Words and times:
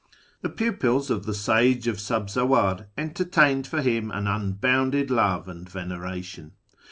The 0.41 0.49
pupils 0.49 1.11
of 1.11 1.27
the 1.27 1.33
Sage 1.35 1.87
of 1.87 1.97
Sabzawar 1.99 2.87
entertained 2.97 3.67
for 3.67 3.83
him 3.83 4.09
an 4.09 4.25
unbounded 4.25 5.11
love 5.11 5.47
and 5.47 5.69
veneration. 5.69 6.53